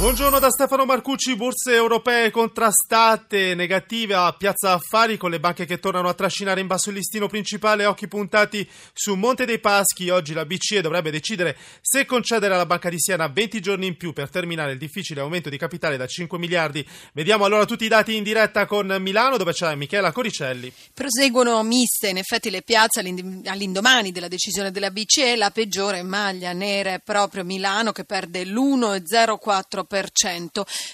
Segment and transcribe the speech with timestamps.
[0.00, 5.78] Buongiorno da Stefano Marcucci, borse europee contrastate, negative a Piazza Affari con le banche che
[5.78, 10.08] tornano a trascinare in basso il listino principale, occhi puntati su Monte dei Paschi.
[10.08, 14.14] Oggi la BCE dovrebbe decidere se concedere alla Banca di Siena 20 giorni in più
[14.14, 16.82] per terminare il difficile aumento di capitale da 5 miliardi.
[17.12, 20.72] Vediamo allora tutti i dati in diretta con Milano dove c'è Michela Coricelli.
[20.94, 26.94] Proseguono miste in effetti le piazze all'indomani della decisione della BCE, la peggiore maglia nera
[26.94, 29.88] è proprio Milano che perde l'1,04%.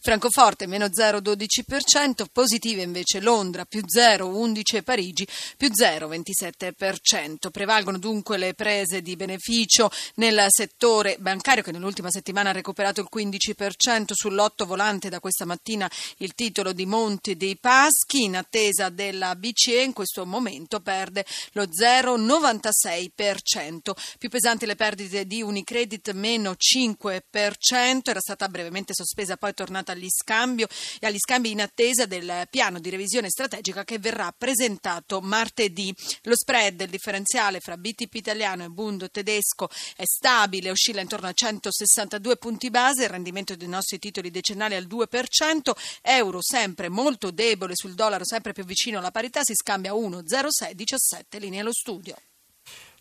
[0.00, 5.26] Francoforte meno 0,12%, positive invece Londra più 0,11% e Parigi
[5.56, 7.50] più 0,27%.
[7.50, 13.08] Prevalgono dunque le prese di beneficio nel settore bancario che nell'ultima settimana ha recuperato il
[13.12, 19.34] 15% sull'otto volante da questa mattina il titolo di Monte dei Paschi in attesa della
[19.34, 23.90] BCE in questo momento perde lo 0,96%.
[24.18, 29.92] Più pesanti le perdite di Unicredit meno 5%, era stata brevemente temporaneamente sospesa, poi tornata
[29.92, 30.68] agli, scambio,
[31.00, 35.94] e agli scambi in attesa del piano di revisione strategica che verrà presentato martedì.
[36.22, 41.32] Lo spread, il differenziale fra BTP italiano e Bund tedesco è stabile, oscilla intorno a
[41.32, 47.72] 162 punti base, il rendimento dei nostri titoli decennali al 2%, euro sempre molto debole
[47.74, 52.14] sul dollaro, sempre più vicino alla parità, si scambia 1,0617, linea allo studio.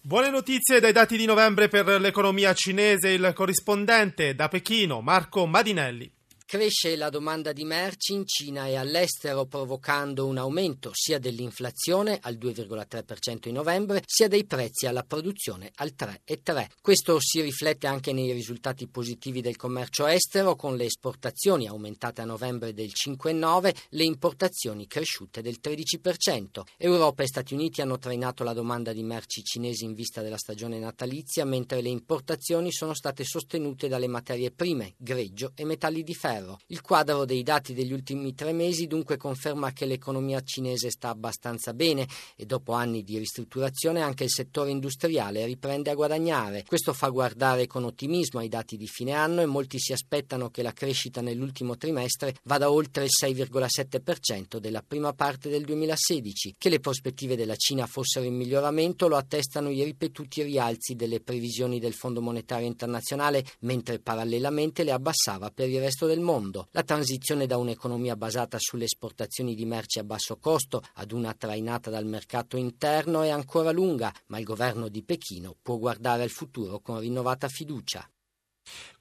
[0.06, 6.12] Buone notizie dai dati di novembre per l'economia cinese, il corrispondente da Pechino, Marco Madinelli.
[6.54, 12.36] Cresce la domanda di merci in Cina e all'estero provocando un aumento sia dell'inflazione al
[12.36, 16.68] 2,3% in novembre sia dei prezzi alla produzione al 3,3%.
[16.80, 22.26] Questo si riflette anche nei risultati positivi del commercio estero con le esportazioni aumentate a
[22.26, 26.62] novembre del 5,9%, le importazioni cresciute del 13%.
[26.78, 30.78] Europa e Stati Uniti hanno trainato la domanda di merci cinesi in vista della stagione
[30.78, 36.42] natalizia mentre le importazioni sono state sostenute dalle materie prime, greggio e metalli di ferro
[36.44, 36.59] ferro.
[36.68, 41.74] Il quadro dei dati degli ultimi tre mesi dunque conferma che l'economia cinese sta abbastanza
[41.74, 46.64] bene e dopo anni di ristrutturazione anche il settore industriale riprende a guadagnare.
[46.68, 50.62] Questo fa guardare con ottimismo ai dati di fine anno e molti si aspettano che
[50.62, 56.56] la crescita nell'ultimo trimestre vada oltre il 6,7% della prima parte del 2016.
[56.58, 61.80] Che le prospettive della Cina fossero in miglioramento lo attestano i ripetuti rialzi delle previsioni
[61.80, 66.32] del Fondo Monetario Internazionale, mentre parallelamente le abbassava per il resto del mondo.
[66.71, 71.91] La transizione da un'economia basata sulle esportazioni di merci a basso costo ad una trainata
[71.91, 76.79] dal mercato interno è ancora lunga, ma il governo di Pechino può guardare al futuro
[76.79, 78.09] con rinnovata fiducia.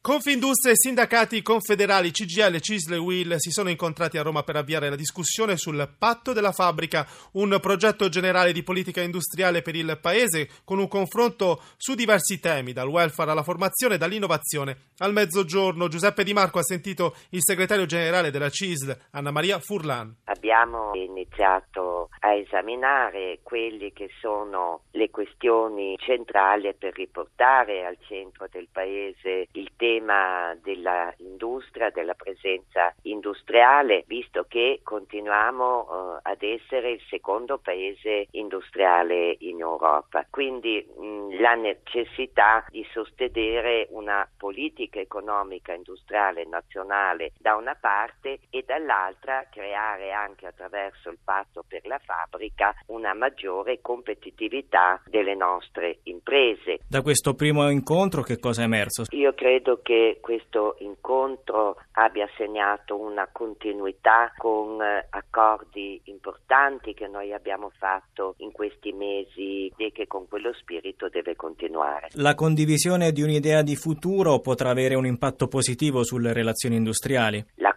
[0.03, 4.91] Confindustria e sindacati confederali CGL, CISL e WIL si sono incontrati a Roma per avviare
[4.91, 10.49] la discussione sul patto della fabbrica, un progetto generale di politica industriale per il Paese
[10.65, 15.87] con un confronto su diversi temi, dal welfare alla formazione, dall'innovazione al mezzogiorno.
[15.87, 20.17] Giuseppe Di Marco ha sentito il segretario generale della CISL, Anna Maria Furlan.
[20.53, 28.69] Abbiamo iniziato a esaminare quelle che sono le questioni centrali per riportare al centro del
[28.71, 37.57] Paese il tema dell'industria, della presenza industriale, visto che continuiamo eh, ad essere il secondo
[37.57, 40.27] paese industriale in Europa.
[40.29, 48.65] Quindi mh, la necessità di sostenere una politica economica industriale nazionale da una parte e
[48.67, 56.81] dall'altra creare anche attraverso il patto per la fabbrica una maggiore competitività delle nostre imprese.
[56.87, 59.05] Da questo primo incontro che cosa è emerso?
[59.11, 67.33] Io credo che questo incontro abbia segnato una continuità con eh, accordi importanti che noi
[67.33, 72.09] abbiamo fatto in questi mesi e che con quello spirito deve continuare.
[72.13, 77.45] La condivisione di un'idea di futuro potrà avere un impatto positivo sulle relazioni industriali?
[77.57, 77.72] La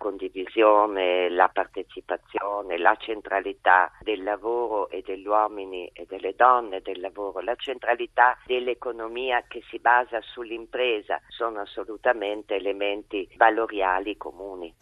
[0.66, 7.40] condivisione, la partecipazione, la centralità del lavoro e degli uomini e delle donne del lavoro,
[7.42, 14.74] la centralità dell'economia che si basa sull'impresa sono assolutamente elementi valoriali comuni.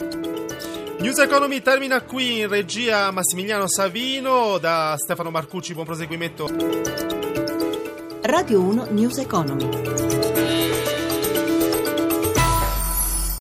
[0.99, 6.47] News Economy termina qui in regia Massimiliano Savino da Stefano Marcucci, buon proseguimento.
[8.21, 10.02] Radio 1 News Economy.